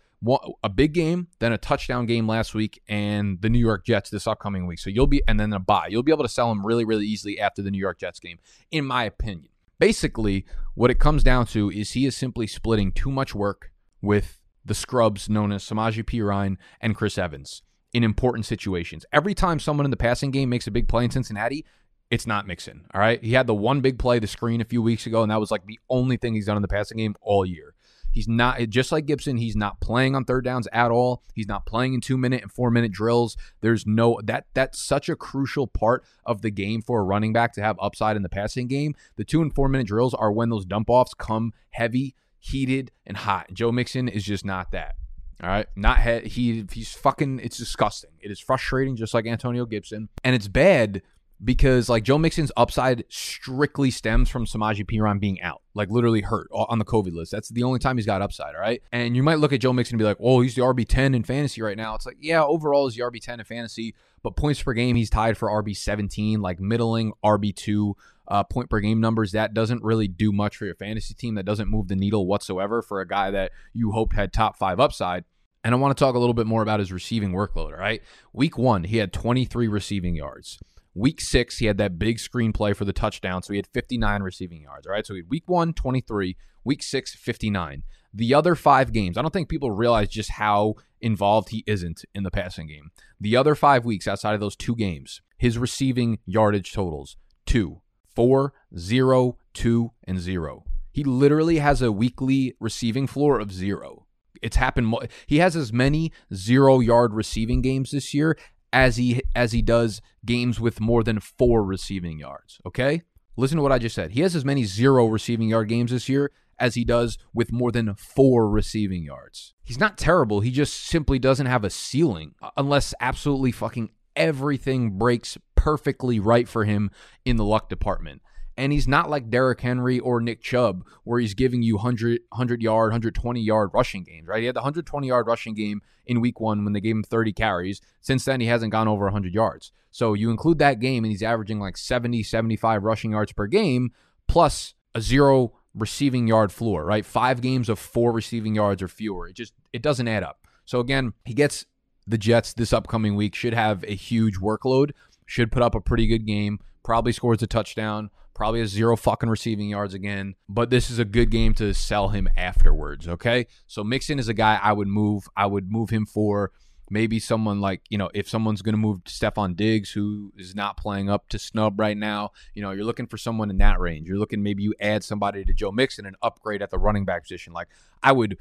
a 0.63 0.69
big 0.69 0.93
game, 0.93 1.29
then 1.39 1.53
a 1.53 1.59
touchdown 1.59 2.07
game 2.07 2.27
last 2.27 2.55
week, 2.55 2.83
and 2.89 3.41
the 3.41 3.51
New 3.51 3.59
York 3.59 3.85
Jets 3.85 4.11
this 4.11 4.27
upcoming 4.27 4.67
week. 4.67 4.79
So 4.79 4.91
you'll 4.91 5.07
be, 5.07 5.23
and 5.27 5.39
then 5.39 5.53
a 5.53 5.59
bye. 5.59 5.89
You'll 5.89 6.03
be 6.03 6.13
able 6.13 6.25
to 6.25 6.29
sell 6.29 6.49
them 6.49 6.65
really, 6.65 6.85
really 6.85 7.07
easily 7.07 7.39
after 7.39 7.63
the 7.63 7.71
New 7.71 7.79
York 7.79 7.99
Jets 7.99 8.21
game, 8.21 8.39
in 8.71 8.85
my 8.85 9.05
opinion. 9.05 9.49
Basically, 9.79 10.47
what 10.75 10.91
it 10.91 10.99
comes 10.99 11.23
down 11.23 11.47
to 11.47 11.71
is 11.71 11.93
he 11.93 12.07
is 12.07 12.17
simply 12.17 12.47
splitting 12.47 12.93
too 12.93 13.11
much 13.11 13.35
work 13.35 13.73
with 14.01 14.41
the 14.65 14.75
scrubs 14.75 15.29
known 15.29 15.53
as 15.53 15.65
Samaje 15.65 16.05
Perine 16.05 16.57
and 16.81 16.95
Chris 16.95 17.19
Evans 17.19 17.63
in 17.93 18.03
important 18.03 18.47
situations. 18.47 19.05
Every 19.13 19.35
time 19.35 19.59
someone 19.59 19.85
in 19.85 19.91
the 19.91 19.97
passing 19.97 20.31
game 20.31 20.49
makes 20.49 20.67
a 20.67 20.71
big 20.71 20.89
play 20.89 21.05
in 21.05 21.11
Cincinnati, 21.11 21.65
it's 22.11 22.27
not 22.27 22.47
Mixon. 22.47 22.87
All 22.95 23.01
right. 23.01 23.23
He 23.23 23.33
had 23.33 23.47
the 23.47 23.55
one 23.55 23.81
big 23.81 23.99
play, 23.99 24.19
the 24.19 24.27
screen 24.27 24.61
a 24.61 24.65
few 24.65 24.83
weeks 24.83 25.07
ago, 25.07 25.23
and 25.23 25.31
that 25.31 25.41
was 25.41 25.51
like 25.51 25.67
the 25.67 25.79
only 25.89 26.17
thing 26.17 26.35
he's 26.35 26.47
done 26.47 26.57
in 26.57 26.63
the 26.63 26.69
passing 26.69 26.99
game 26.99 27.15
all 27.21 27.45
year. 27.45 27.75
He's 28.15 28.29
not 28.29 28.61
just 28.69 28.93
like 28.93 29.07
Gibson. 29.07 29.39
He's 29.39 29.57
not 29.57 29.81
playing 29.81 30.15
on 30.15 30.25
third 30.25 30.45
downs 30.45 30.69
at 30.73 30.93
all. 30.93 31.25
He's 31.35 31.49
not 31.49 31.67
playing 31.67 31.95
in 31.95 32.01
two 32.01 32.17
minute 32.17 32.43
and 32.43 32.53
four 32.53 32.71
minute 32.71 32.93
drills. 32.93 33.37
There's 33.61 33.89
no 33.89 34.21
that 34.23 34.47
that's 34.55 34.81
such 34.81 35.09
a 35.09 35.17
crucial 35.17 35.67
part 35.67 36.05
of 36.25 36.41
the 36.41 36.53
game 36.53 36.81
for 36.81 37.01
a 37.01 37.03
running 37.03 37.33
back 37.33 37.53
to 37.55 37.61
have 37.61 37.77
upside 37.81 38.15
in 38.15 38.23
the 38.23 38.29
passing 38.29 38.69
game. 38.69 38.95
The 39.17 39.25
two 39.25 39.43
and 39.43 39.53
four 39.53 39.69
minute 39.69 39.89
drills 39.89 40.15
are 40.15 40.31
when 40.31 40.49
those 40.49 40.65
dump 40.65 40.89
offs 40.89 41.13
come 41.13 41.53
heavy, 41.71 42.15
heated, 42.39 42.93
and 43.05 43.17
hot. 43.17 43.53
Joe 43.53 43.73
Mixon 43.73 44.07
is 44.07 44.23
just 44.23 44.45
not 44.45 44.71
that. 44.71 44.95
All 45.43 45.51
right, 45.51 45.67
not 45.75 45.99
he, 46.01 46.29
he 46.29 46.65
he's 46.73 46.93
fucking. 46.93 47.41
It's 47.41 47.59
disgusting. 47.59 48.11
It 48.21 48.31
is 48.31 48.39
frustrating, 48.39 48.95
just 48.95 49.13
like 49.13 49.27
Antonio 49.27 49.67
Gibson, 49.67 50.09
and 50.23 50.37
it's 50.37 50.47
bad 50.47 51.03
because 51.43 51.89
like 51.89 52.05
Joe 52.05 52.19
Mixon's 52.19 52.53
upside 52.57 53.05
strictly 53.09 53.91
stems 53.91 54.29
from 54.29 54.47
Samaje 54.47 54.85
Perine 54.85 55.21
being 55.21 55.41
out, 55.41 55.63
like 55.75 55.91
literally 55.91 56.21
hurt 56.21 56.49
on 56.53 56.79
the 56.79 56.85
COVID 56.85 57.13
list. 57.13 57.33
That's 57.33 57.49
the 57.49 57.63
only 57.63 57.79
time 57.79 57.97
he's 57.97 58.07
got 58.07 58.23
upside, 58.23 58.55
all 58.55 58.61
right? 58.61 58.83
And 58.93 59.17
you 59.17 59.23
might 59.23 59.39
look 59.39 59.53
at 59.53 59.61
Joe 59.61 59.73
Mixon 59.73 59.95
and 59.95 59.99
be 59.99 60.05
like, 60.05 60.19
oh, 60.21 60.41
he's 60.41 60.55
the 60.55 60.63
RB10 60.63 61.17
in 61.17 61.25
fantasy 61.25 61.63
right 61.63 61.77
now. 61.77 61.95
It's 61.95 62.07
like, 62.07 62.19
yeah, 62.21 62.43
overall 62.43 62.89
he's 62.89 62.97
the 62.97 63.03
RB10 63.03 63.41
in 63.41 63.45
fantasy, 63.45 63.95
but 64.23 64.37
points 64.37 64.63
per 64.63 64.73
game, 64.73 64.97
he's 64.97 65.11
tied 65.11 65.37
for 65.37 65.49
RB17, 65.49 66.39
like 66.39 66.61
middling 66.61 67.13
RB2 67.25 67.95
uh, 68.29 68.45
point 68.45 68.71
per 68.71 68.81
game 68.81 69.01
numbers. 69.01 69.33
That 69.33 69.55
doesn't 69.55 69.83
really 69.83 70.09
do 70.09 70.33
much 70.33 70.57
for 70.57 70.67
your 70.67 70.75
fantasy 70.75 71.15
team. 71.15 71.35
That 71.35 71.45
doesn't 71.45 71.69
move 71.69 71.89
the 71.89 71.97
needle 71.97 72.27
whatsoever 72.27 72.81
for 72.81 73.01
a 73.01 73.07
guy 73.07 73.31
that 73.33 73.53
you 73.73 73.93
hoped 73.93 74.15
had 74.15 74.33
top 74.33 74.57
five 74.57 74.81
upside. 74.81 75.25
And 75.63 75.75
I 75.75 75.79
want 75.79 75.97
to 75.97 76.03
talk 76.03 76.15
a 76.15 76.19
little 76.19 76.35
bit 76.35 76.47
more 76.47 76.63
about 76.63 76.81
his 76.81 76.93
receiving 76.93 77.33
workload, 77.33 77.73
all 77.73 77.79
right? 77.79 78.03
Week 78.35 78.59
one, 78.59 78.85
he 78.85 78.99
had 78.99 79.15
23 79.15 79.67
receiving 79.67 80.15
yards. 80.15 80.59
Week 80.95 81.21
six, 81.21 81.59
he 81.59 81.67
had 81.67 81.79
that 81.79 81.99
big 81.99 82.19
screenplay 82.19 82.75
for 82.75 82.85
the 82.85 82.93
touchdown. 82.93 83.43
So 83.43 83.53
he 83.53 83.59
had 83.59 83.67
59 83.67 84.23
receiving 84.23 84.63
yards. 84.63 84.87
All 84.87 84.93
right. 84.93 85.07
So 85.07 85.15
he 85.15 85.21
had 85.21 85.31
week 85.31 85.45
one, 85.47 85.73
23, 85.73 86.37
week 86.65 86.83
six, 86.83 87.15
59. 87.15 87.83
The 88.13 88.33
other 88.33 88.55
five 88.55 88.93
games, 88.93 89.19
I 89.19 89.23
don't 89.23 89.33
think 89.33 89.49
people 89.49 89.73
realize 89.73 90.09
just 90.09 90.31
how 90.33 90.75
involved 91.01 91.49
he 91.51 91.65
isn't 91.67 92.05
in 92.15 92.23
the 92.23 92.31
passing 92.31 92.69
game. 92.69 92.91
The 93.21 93.37
other 93.37 93.57
five 93.57 93.85
weeks 93.85 94.07
outside 94.07 94.35
of 94.35 94.41
those 94.41 94.55
two 94.55 94.77
games, 94.77 95.21
his 95.37 95.59
receiving 95.59 96.21
yardage 96.25 96.73
totals 96.73 97.17
two, 97.45 97.81
four, 98.15 98.55
zero, 98.79 99.37
two, 99.53 99.91
and 100.05 100.21
zero. 100.21 100.65
He 100.93 101.03
literally 101.03 101.59
has 101.59 101.83
a 101.83 101.91
weekly 101.91 102.55
receiving 102.61 103.09
floor 103.09 103.41
of 103.41 103.53
zero. 103.53 104.07
It's 104.41 104.57
happened. 104.57 104.95
He 105.27 105.39
has 105.39 105.57
as 105.57 105.73
many 105.73 106.13
zero 106.33 106.79
yard 106.79 107.15
receiving 107.15 107.63
games 107.63 107.91
this 107.91 108.15
year 108.15 108.37
as 108.75 108.97
he 108.97 109.23
as 109.37 109.53
he 109.53 109.63
does 109.63 110.03
games 110.27 110.61
with 110.61 110.81
more 110.81 111.05
than 111.05 111.21
four 111.21 111.63
receiving 111.65 112.19
yards. 112.19 112.61
Okay? 112.67 113.03
Listen 113.37 113.57
to 113.57 113.63
what 113.63 113.73
I 113.73 113.79
just 113.79 113.95
said. 113.95 114.11
He 114.11 114.21
has 114.21 114.37
as 114.37 114.45
many 114.45 114.65
zero 114.65 115.07
receiving 115.07 115.49
yard 115.49 115.69
games 115.69 115.93
this 115.93 116.09
year 116.09 116.33
as 116.59 116.75
he 116.75 116.85
does 116.85 117.17
with 117.33 117.53
more 117.53 117.73
than 117.73 117.95
four 117.95 118.49
receiving 118.49 119.05
yards. 119.05 119.55
He's 119.63 119.79
not 119.79 119.97
terrible. 119.97 120.41
He 120.41 120.51
just 120.51 120.75
simply 120.87 121.19
doesn't 121.19 121.47
have 121.47 121.65
a 121.65 121.71
ceiling 121.71 122.35
unless 122.57 122.95
absolutely 123.01 123.53
fucking 123.53 123.91
everything 124.17 124.99
breaks 124.99 125.39
perfectly 125.55 126.21
right 126.21 126.49
for 126.49 126.65
him 126.65 126.91
in 127.25 127.37
the 127.37 127.45
luck 127.45 127.69
department. 127.69 128.23
And 128.57 128.73
he's 128.73 128.87
not 128.87 129.11
like 129.11 129.31
Derrick 129.31 129.61
Henry 129.61 129.99
or 129.99 130.21
Nick 130.21 130.41
Chubb, 130.41 130.85
where 131.03 131.21
he's 131.21 131.35
giving 131.35 131.63
you 131.63 131.77
100, 131.77 132.21
100 132.29 132.63
yard, 132.63 132.91
120 132.91 133.41
yard 133.41 133.71
rushing 133.73 134.05
games, 134.05 134.29
right? 134.29 134.41
He 134.41 134.47
had 134.47 134.55
the 134.55 134.61
120 134.61 135.07
yard 135.07 135.27
rushing 135.27 135.55
game 135.55 135.83
in 136.07 136.21
week 136.21 136.41
one 136.41 136.65
when 136.65 136.73
they 136.73 136.81
gave 136.81 136.95
him 136.95 137.03
30 137.03 137.33
carries. 137.33 137.81
Since 138.01 138.25
then, 138.25 138.41
he 138.41 138.47
hasn't 138.47 138.73
gone 138.73 138.89
over 138.89 139.05
100 139.05 139.35
yards. 139.35 139.73
So 139.91 140.15
you 140.15 140.31
include 140.31 140.59
that 140.59 140.81
game, 140.81 141.05
and 141.05 141.11
he's 141.11 141.23
averaging 141.23 141.59
like 141.59 141.77
70, 141.77 142.23
75 142.23 142.85
rushing 142.85 143.13
yards 143.13 143.33
per 143.33 143.47
game, 143.47 143.93
plus 144.29 144.75
a 144.95 145.01
zero 145.01 145.53
receiving 145.75 146.29
yard 146.29 146.53
floor, 146.53 146.85
right? 146.85 147.05
Five 147.05 147.41
games 147.41 147.69
of 147.69 147.79
four 147.79 148.13
receiving 148.13 148.55
yards 148.55 148.83
or 148.83 148.89
fewer. 148.89 149.29
It 149.29 149.35
just, 149.35 149.53
it 149.73 149.83
doesn't 149.83 150.09
add 150.09 150.23
up. 150.23 150.47
So 150.65 150.81
again, 150.81 151.13
he 151.25 151.35
gets 151.35 151.67
the 152.07 152.19
Jets 152.19 152.53
this 152.53 152.73
upcoming 152.73 153.17
week, 153.17 153.35
should 153.35 153.55
have 153.55 153.85
a 153.85 153.95
huge 153.95 154.39
workload, 154.39 154.93
should 155.27 155.51
put 155.51 155.63
up 155.63 155.75
a 155.75 155.81
pretty 155.81 156.07
good 156.07 156.27
game, 156.27 156.61
probably 156.83 157.13
scores 157.13 157.43
a 157.43 157.47
touchdown 157.47 158.11
probably 158.35 158.61
has 158.61 158.71
zero 158.71 158.97
fucking 158.97 159.29
receiving 159.29 159.69
yards 159.69 159.95
again. 159.95 160.35
But 160.49 160.71
this 160.71 160.91
is 160.91 160.99
a 160.99 161.05
good 161.05 161.31
game 161.31 161.55
to 161.55 161.73
sell 161.73 162.09
him 162.09 162.29
afterwards. 162.37 163.09
Okay, 163.09 163.47
so 163.67 163.85
Mixon 163.85 164.19
is 164.19 164.29
a 164.29 164.35
guy 164.35 164.59
I 164.63 164.73
would 164.73 164.89
move. 164.89 165.29
I 165.37 165.47
would 165.47 165.71
move 165.71 165.91
him 165.91 166.07
for 166.07 166.53
maybe 166.91 167.19
someone 167.19 167.61
like 167.61 167.81
you 167.89 167.97
know 167.97 168.11
if 168.15 168.29
someone's 168.29 168.63
going 168.63 168.75
to 168.75 168.79
move 168.79 169.03
Stefon 169.05 169.57
Diggs 169.57 169.91
who 169.91 170.33
is 170.37 170.55
not 170.55 170.77
playing 170.77 171.09
up 171.09 171.29
to 171.31 171.39
snub 171.39 171.79
right 171.81 171.97
now. 171.97 172.31
You 172.55 172.63
know 172.63 172.73
you're 172.73 172.85
looking 172.85 173.07
for 173.07 173.17
someone 173.19 173.51
in 173.51 173.59
that 173.59 173.81
range. 173.81 174.07
You're 174.07 174.19
looking 174.19 174.43
maybe 174.43 174.63
you 174.63 174.75
add 174.81 175.05
somebody 175.05 175.45
to 175.45 175.53
Joe 175.53 175.73
Mixon 175.73 176.07
and 176.07 176.17
upgrade 176.23 176.63
at 176.63 176.71
the 176.71 176.79
running 176.79 177.05
back 177.05 177.23
position. 177.23 177.53
Like 177.53 177.69
I 178.03 178.13
would 178.13 178.39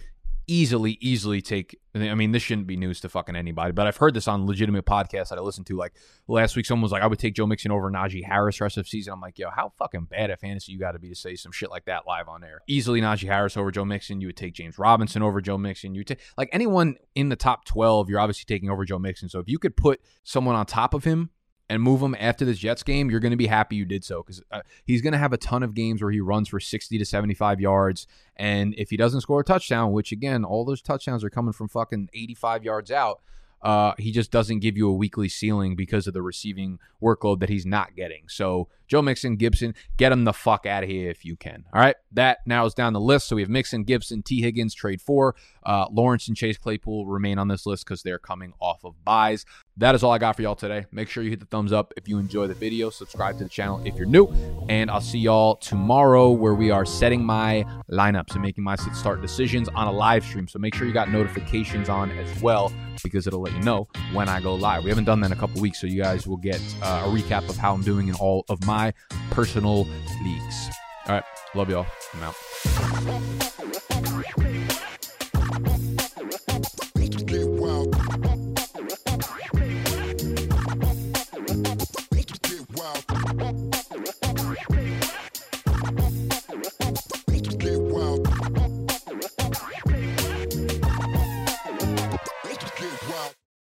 easily, 0.47 0.97
easily 1.01 1.41
take. 1.41 1.79
I 1.95 2.15
mean, 2.15 2.31
this 2.31 2.41
shouldn't 2.43 2.67
be 2.67 2.75
news 2.75 3.00
to 3.01 3.09
fucking 3.09 3.35
anybody, 3.35 3.71
but 3.71 3.88
I've 3.88 3.97
heard 3.97 4.13
this 4.13 4.27
on 4.27 4.45
legitimate 4.47 4.85
podcasts 4.85 5.29
that 5.29 5.38
I 5.38 5.41
listened 5.41 5.67
to. 5.67 5.77
Like 5.77 5.93
last 6.27 6.55
week, 6.55 6.65
someone 6.65 6.83
was 6.83 6.91
like, 6.91 7.03
"I 7.03 7.07
would 7.07 7.19
take 7.19 7.35
Joe 7.35 7.45
Mixon 7.45 7.71
over 7.71 7.89
Najee 7.91 8.23
Harris 8.23 8.59
rest 8.59 8.77
of 8.77 8.88
season." 8.88 9.13
I'm 9.13 9.21
like, 9.21 9.38
"Yo, 9.38 9.50
how 9.50 9.73
fucking 9.77 10.05
bad 10.05 10.31
at 10.31 10.39
fantasy 10.39 10.71
you 10.71 10.79
got 10.79 10.93
to 10.93 11.00
be 11.00 11.09
to 11.09 11.15
say 11.15 11.35
some 11.35 11.51
shit 11.51 11.69
like 11.69 11.85
that 11.85 12.07
live 12.07 12.27
on 12.27 12.43
air?" 12.43 12.62
Easily 12.67 13.01
Najee 13.01 13.27
Harris 13.27 13.57
over 13.57 13.71
Joe 13.71 13.85
Mixon. 13.85 14.21
You 14.21 14.27
would 14.27 14.38
take 14.38 14.53
James 14.53 14.77
Robinson 14.77 15.21
over 15.21 15.41
Joe 15.41 15.57
Mixon. 15.57 15.95
You 15.95 16.03
take 16.03 16.19
like 16.38 16.50
anyone 16.51 16.95
in 17.15 17.29
the 17.29 17.35
top 17.35 17.65
twelve. 17.65 18.09
You're 18.09 18.19
obviously 18.19 18.45
taking 18.45 18.69
over 18.69 18.85
Joe 18.85 19.00
Mixon. 19.00 19.29
So 19.29 19.39
if 19.39 19.47
you 19.47 19.59
could 19.59 19.77
put 19.77 20.01
someone 20.23 20.55
on 20.55 20.65
top 20.65 20.93
of 20.93 21.03
him 21.03 21.29
and 21.70 21.82
move 21.82 22.01
him 22.01 22.15
after 22.20 22.46
this 22.46 22.58
Jets 22.58 22.84
game, 22.84 23.10
you're 23.10 23.20
going 23.20 23.32
to 23.32 23.38
be 23.38 23.48
happy 23.48 23.75
you 23.75 23.86
did 23.86 24.03
so 24.03 24.22
because 24.22 24.41
uh, 24.51 24.62
he's 24.86 25.01
going 25.01 25.13
to 25.13 25.20
have 25.20 25.34
a 25.34 25.38
ton 25.38 25.63
of 25.63 25.74
games 25.74 26.01
where 26.01 26.12
he 26.12 26.20
runs 26.20 26.50
for 26.50 26.60
60 26.60 26.98
to 26.98 27.05
75 27.05 27.60
yards. 27.60 28.08
And 28.36 28.75
if 28.77 28.89
he 28.89 28.98
doesn't 28.98 29.22
score 29.22 29.39
a 29.39 29.43
touchdown, 29.43 29.91
which 29.91 30.12
again, 30.12 30.43
all 30.43 30.65
those 30.65 30.82
touchdowns 30.82 31.24
are 31.24 31.29
coming 31.29 31.53
from 31.53 31.70
fucking 31.70 32.10
85 32.13 32.63
yards 32.63 32.91
out, 32.91 33.22
uh, 33.62 33.93
he 33.98 34.12
just 34.12 34.29
doesn't 34.29 34.60
give 34.60 34.75
you 34.75 34.89
a 34.89 34.93
weekly 34.93 35.29
ceiling 35.29 35.75
because 35.75 36.05
of 36.05 36.13
the 36.13 36.22
receiving 36.22 36.79
workload 37.01 37.39
that 37.39 37.50
he's 37.50 37.65
not 37.65 37.96
getting. 37.96 38.25
So 38.27 38.67
Joe 38.93 39.01
Mixon, 39.01 39.38
Gibson, 39.38 39.73
get 39.97 40.09
them 40.09 40.23
the 40.23 40.33
fuck 40.33 40.67
out 40.67 40.83
of 40.83 40.89
here 40.89 41.09
if 41.09 41.25
you 41.25 41.35
can. 41.35 41.65
All 41.73 41.81
right, 41.81 41.95
that 42.12 42.45
narrows 42.45 42.75
down 42.75 42.93
the 42.93 43.00
list. 43.00 43.27
So 43.27 43.35
we 43.35 43.41
have 43.41 43.50
Mixon, 43.50 43.85
Gibson, 43.85 44.21
Tee 44.21 44.39
Higgins, 44.39 44.75
trade 44.75 45.01
four. 45.01 45.33
Uh, 45.65 45.88
Lawrence 45.91 46.27
and 46.27 46.38
Chase 46.38 46.59
Claypool 46.59 47.07
remain 47.07 47.39
on 47.39 47.47
this 47.47 47.65
list 47.65 47.85
because 47.85 48.03
they're 48.03 48.19
coming 48.19 48.53
off 48.59 48.83
of 48.83 49.03
byes. 49.03 49.45
That 49.77 49.95
is 49.95 50.03
all 50.03 50.12
I 50.12 50.19
got 50.19 50.35
for 50.35 50.43
y'all 50.43 50.55
today. 50.55 50.85
Make 50.91 51.09
sure 51.09 51.23
you 51.23 51.31
hit 51.31 51.39
the 51.39 51.47
thumbs 51.47 51.73
up 51.73 51.91
if 51.97 52.07
you 52.07 52.19
enjoy 52.19 52.45
the 52.45 52.53
video. 52.53 52.91
Subscribe 52.91 53.39
to 53.39 53.45
the 53.45 53.50
channel 53.50 53.81
if 53.83 53.95
you're 53.95 54.05
new. 54.05 54.27
And 54.69 54.91
I'll 54.91 55.01
see 55.01 55.17
y'all 55.17 55.55
tomorrow 55.55 56.29
where 56.29 56.53
we 56.53 56.69
are 56.69 56.85
setting 56.85 57.25
my 57.25 57.65
lineups 57.89 58.33
and 58.33 58.43
making 58.43 58.63
my 58.63 58.75
start 58.75 59.23
decisions 59.23 59.69
on 59.69 59.88
a 59.88 59.91
live 59.91 60.23
stream. 60.23 60.47
So 60.47 60.59
make 60.59 60.75
sure 60.75 60.85
you 60.85 60.93
got 60.93 61.09
notifications 61.09 61.89
on 61.89 62.12
as 62.12 62.41
well 62.43 62.71
because 63.01 63.25
it'll 63.25 63.41
let 63.41 63.53
you 63.53 63.62
know 63.62 63.88
when 64.12 64.29
I 64.29 64.39
go 64.39 64.53
live. 64.53 64.83
We 64.83 64.89
haven't 64.89 65.05
done 65.05 65.19
that 65.21 65.27
in 65.27 65.31
a 65.31 65.35
couple 65.35 65.59
weeks, 65.62 65.81
so 65.81 65.88
you 65.88 66.01
guys 66.01 66.27
will 66.27 66.38
get 66.38 66.62
uh, 66.83 67.03
a 67.05 67.09
recap 67.09 67.50
of 67.50 67.57
how 67.57 67.73
I'm 67.73 67.81
doing 67.81 68.09
in 68.09 68.15
all 68.15 68.45
of 68.50 68.63
my 68.67 68.82
personal 69.31 69.85
leagues. 70.23 70.69
All 71.07 71.15
right. 71.15 71.23
Love 71.55 71.69
y'all. 71.69 71.85
I'm 72.13 72.23
out. 72.23 72.35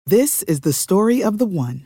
This 0.10 0.42
is 0.44 0.62
the 0.62 0.74
story 0.74 1.24
of 1.24 1.38
the 1.38 1.46
one. 1.46 1.86